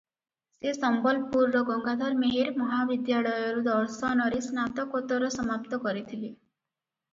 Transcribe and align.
ସେ 0.59 0.71
ସମ୍ବଲପୁରର 0.77 1.61
ଗଙ୍ଗାଧର 1.67 2.17
ମେହେର 2.23 2.55
ମହାବିଦ୍ୟାଳୟରୁ 2.63 3.63
ଦର୍ଶନରେ 3.69 4.41
ସ୍ନାତକୋତ୍ତର 4.49 5.33
ସମାପ୍ତ 5.39 5.83
କରିଥିଲେ। 5.89 6.35